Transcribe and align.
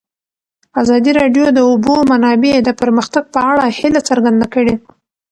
ازادي 0.81 1.11
راډیو 1.19 1.43
د 1.47 1.51
د 1.57 1.59
اوبو 1.69 1.95
منابع 2.11 2.53
د 2.63 2.69
پرمختګ 2.81 3.23
په 3.33 3.39
اړه 3.51 3.63
هیله 3.77 4.01
څرګنده 4.09 4.47
کړې. 4.53 4.75